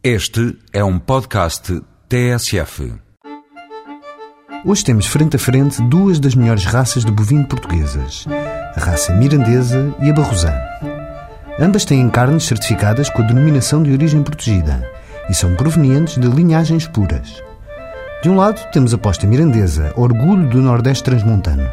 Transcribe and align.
Este 0.00 0.56
é 0.72 0.84
um 0.84 0.96
podcast 0.96 1.82
TSF. 2.08 2.94
Hoje 4.64 4.84
temos 4.84 5.06
frente 5.06 5.34
a 5.34 5.38
frente 5.40 5.82
duas 5.82 6.20
das 6.20 6.36
melhores 6.36 6.64
raças 6.64 7.04
de 7.04 7.10
bovino 7.10 7.44
portuguesas, 7.44 8.24
a 8.76 8.78
raça 8.78 9.12
mirandesa 9.12 9.92
e 10.00 10.08
a 10.08 10.12
barrosã. 10.12 10.52
Ambas 11.58 11.84
têm 11.84 12.08
carnes 12.10 12.44
certificadas 12.44 13.10
com 13.10 13.22
a 13.22 13.26
denominação 13.26 13.82
de 13.82 13.90
origem 13.90 14.22
protegida 14.22 14.88
e 15.28 15.34
são 15.34 15.56
provenientes 15.56 16.16
de 16.16 16.28
linhagens 16.28 16.86
puras. 16.86 17.42
De 18.22 18.30
um 18.30 18.36
lado 18.36 18.70
temos 18.70 18.94
a 18.94 18.98
posta 18.98 19.26
mirandesa, 19.26 19.92
orgulho 19.96 20.48
do 20.48 20.62
Nordeste 20.62 21.02
transmontano. 21.02 21.68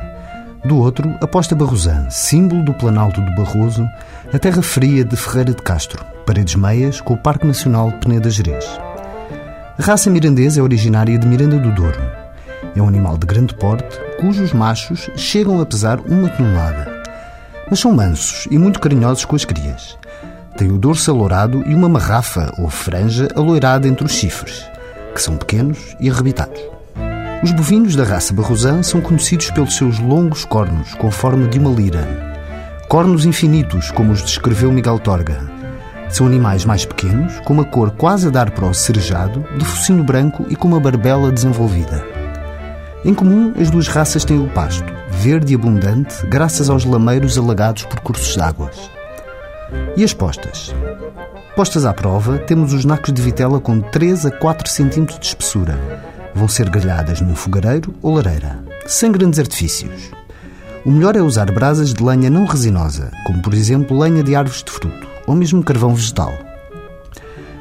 Do 0.65 0.79
outro, 0.79 1.15
a 1.21 1.27
posta 1.27 1.55
barrosã, 1.55 2.09
símbolo 2.09 2.63
do 2.63 2.73
Planalto 2.73 3.21
do 3.21 3.35
Barroso, 3.35 3.87
a 4.33 4.39
terra 4.39 4.63
fria 4.63 5.05
de 5.05 5.15
Ferreira 5.15 5.53
de 5.53 5.61
Castro, 5.61 6.03
paredes 6.25 6.55
meias 6.55 6.99
com 6.99 7.13
o 7.13 7.17
Parque 7.17 7.45
Nacional 7.45 7.91
de 7.91 7.97
Peneda 7.97 8.31
Gerês. 8.31 8.65
A 9.77 9.83
raça 9.83 10.09
mirandesa 10.09 10.59
é 10.59 10.63
originária 10.63 11.19
de 11.19 11.27
Miranda 11.27 11.59
do 11.59 11.71
Douro. 11.71 12.01
É 12.75 12.81
um 12.81 12.87
animal 12.87 13.15
de 13.15 13.27
grande 13.27 13.53
porte, 13.53 13.95
cujos 14.19 14.53
machos 14.53 15.07
chegam 15.15 15.61
a 15.61 15.65
pesar 15.67 15.99
uma 15.99 16.29
tonelada. 16.29 17.03
Mas 17.69 17.79
são 17.79 17.93
mansos 17.93 18.47
e 18.49 18.57
muito 18.57 18.79
carinhosos 18.79 19.23
com 19.23 19.35
as 19.35 19.45
crias. 19.45 19.99
Tem 20.57 20.71
o 20.71 20.79
dorso 20.79 21.11
alourado 21.11 21.63
e 21.67 21.75
uma 21.75 21.87
marrafa 21.87 22.51
ou 22.57 22.71
franja 22.71 23.27
aloirada 23.35 23.87
entre 23.87 24.03
os 24.03 24.13
chifres, 24.13 24.65
que 25.13 25.21
são 25.21 25.37
pequenos 25.37 25.95
e 25.99 26.09
arrebitados. 26.09 26.74
Os 27.43 27.51
bovinos 27.51 27.95
da 27.95 28.03
raça 28.03 28.33
barrosã 28.33 28.81
são 28.81 29.01
conhecidos 29.01 29.51
pelos 29.51 29.75
seus 29.75 29.99
longos 29.99 30.45
cornos 30.45 30.93
com 30.95 31.11
forma 31.11 31.47
de 31.47 31.59
uma 31.59 31.69
lira. 31.69 32.07
Cornos 32.87 33.25
infinitos, 33.25 33.91
como 33.91 34.11
os 34.11 34.23
descreveu 34.23 34.71
Miguel 34.71 34.99
Torga, 34.99 35.55
são 36.09 36.27
animais 36.27 36.65
mais 36.65 36.85
pequenos, 36.85 37.39
com 37.41 37.53
uma 37.53 37.65
cor 37.65 37.91
quase 37.91 38.27
a 38.27 38.31
dar 38.31 38.51
para 38.51 38.65
o 38.65 38.73
cerejado, 38.73 39.45
de 39.57 39.65
focinho 39.65 40.03
branco 40.03 40.45
e 40.49 40.55
com 40.55 40.67
uma 40.67 40.79
barbela 40.79 41.31
desenvolvida. 41.31 42.03
Em 43.03 43.13
comum, 43.13 43.53
as 43.59 43.69
duas 43.69 43.87
raças 43.87 44.23
têm 44.23 44.39
o 44.39 44.47
pasto, 44.49 44.91
verde 45.09 45.53
e 45.53 45.55
abundante, 45.55 46.25
graças 46.27 46.69
aos 46.69 46.85
lameiros 46.85 47.37
alagados 47.37 47.83
por 47.83 47.99
cursos 47.99 48.33
de 48.33 48.41
águas. 48.41 48.89
E 49.97 50.03
as 50.03 50.13
postas? 50.13 50.73
Postas 51.55 51.85
à 51.85 51.93
prova, 51.93 52.37
temos 52.37 52.73
os 52.73 52.85
nacos 52.85 53.13
de 53.13 53.21
vitela 53.21 53.59
com 53.59 53.79
3 53.79 54.25
a 54.25 54.31
4 54.31 54.69
cm 54.71 55.05
de 55.19 55.25
espessura. 55.25 55.77
Vão 56.35 56.49
ser 56.49 56.69
grelhadas 56.69 57.21
num 57.21 57.33
fogareiro 57.33 57.95
ou 58.01 58.13
lareira, 58.15 58.61
sem 58.85 59.09
grandes 59.09 59.39
artifícios. 59.39 60.11
O 60.85 60.91
melhor 60.91 61.15
é 61.15 61.21
usar 61.21 61.49
brasas 61.49 61.93
de 61.93 62.03
lenha 62.03 62.29
não 62.29 62.45
resinosa, 62.45 63.09
como 63.25 63.41
por 63.41 63.53
exemplo 63.53 63.97
lenha 63.97 64.21
de 64.21 64.35
árvores 64.35 64.61
de 64.61 64.69
fruto 64.69 65.07
ou 65.25 65.33
mesmo 65.33 65.63
carvão 65.63 65.95
vegetal. 65.95 66.33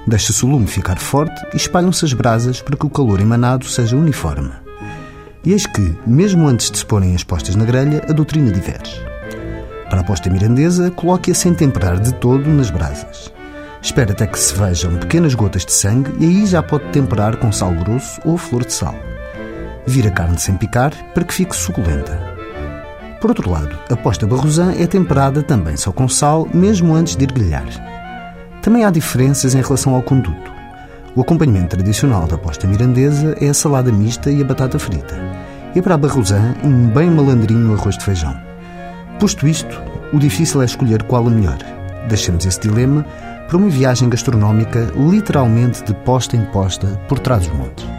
Deixa-se 0.07 0.45
o 0.45 0.49
lume 0.49 0.67
ficar 0.67 0.99
forte 0.99 1.41
e 1.55 1.57
espalham-se 1.57 2.05
as 2.05 2.13
brasas 2.13 2.61
para 2.61 2.77
que 2.77 2.85
o 2.85 2.91
calor 2.91 3.21
emanado 3.21 3.65
seja 3.65 3.97
uniforme. 3.97 4.51
E 5.45 5.53
eis 5.53 5.67
que, 5.67 5.97
mesmo 6.05 6.47
antes 6.49 6.71
de 6.71 6.79
se 6.79 6.85
porem 6.85 7.15
as 7.15 7.23
postas 7.23 7.55
na 7.55 7.65
grelha, 7.65 8.05
a 8.09 8.13
doutrina 8.13 8.51
diverge. 8.51 9.01
Para 9.89 10.01
a 10.01 10.05
posta 10.05 10.29
mirandesa, 10.29 10.91
coloque-a 10.91 11.35
sem 11.35 11.55
temperar 11.55 12.01
de 12.01 12.13
todo 12.15 12.51
nas 12.51 12.71
brasas. 12.71 13.33
Espere 13.85 14.13
até 14.13 14.27
que 14.27 14.39
se 14.39 14.55
vejam 14.55 14.97
pequenas 14.97 15.35
gotas 15.35 15.63
de 15.67 15.71
sangue 15.71 16.11
e 16.19 16.25
aí 16.25 16.47
já 16.47 16.63
pode 16.63 16.89
temperar 16.91 17.37
com 17.37 17.53
sal 17.53 17.71
grosso 17.75 18.19
ou 18.25 18.39
flor 18.39 18.65
de 18.65 18.73
sal. 18.73 18.95
Vira 19.87 20.09
a 20.09 20.11
carne 20.11 20.39
sem 20.39 20.57
picar 20.57 20.91
para 21.13 21.23
que 21.23 21.35
fique 21.35 21.55
suculenta. 21.55 22.19
Por 23.21 23.29
outro 23.29 23.51
lado, 23.51 23.79
a 23.91 23.95
posta 23.95 24.27
barrosã 24.27 24.73
é 24.73 24.87
temperada 24.87 25.43
também 25.43 25.77
só 25.77 25.93
com 25.93 26.09
sal, 26.09 26.49
mesmo 26.55 26.95
antes 26.95 27.15
de 27.15 27.27
grelhar. 27.27 27.67
Também 28.63 28.87
há 28.87 28.91
diferenças 28.91 29.55
em 29.55 29.61
relação 29.61 29.95
ao 29.95 30.03
conduto. 30.03 30.51
O 31.15 31.21
acompanhamento 31.21 31.77
tradicional 31.77 32.27
da 32.27 32.39
posta 32.39 32.67
mirandesa 32.67 33.37
é 33.39 33.51
a 33.51 33.55
salada 33.55 33.93
mista 33.93 34.31
e 34.31 34.41
a 34.41 34.45
batata 34.47 34.79
frita. 34.79 35.15
E 35.75 35.83
para 35.83 35.95
a 35.95 35.99
barrosã, 35.99 36.55
um 36.65 36.89
bem 36.89 37.11
malandrinho 37.11 37.75
arroz 37.75 37.99
de 37.99 38.05
feijão. 38.05 38.35
Posto 39.21 39.47
isto, 39.47 39.79
o 40.11 40.19
difícil 40.19 40.63
é 40.63 40.65
escolher 40.65 41.03
qual 41.03 41.27
a 41.27 41.31
melhor. 41.31 41.59
Deixemos 42.09 42.47
esse 42.47 42.61
dilema 42.61 43.05
por 43.49 43.57
uma 43.57 43.69
viagem 43.69 44.09
gastronómica 44.09 44.93
literalmente 44.97 45.83
de 45.85 45.95
posta 45.95 46.37
em 46.37 46.45
posta 46.47 46.87
por 47.09 47.19
trás 47.19 47.47
dos 47.47 47.57
montes. 47.57 47.95